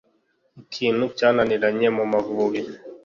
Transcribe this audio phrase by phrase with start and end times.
[0.61, 2.61] ikintu cyananiranye mu Mavubi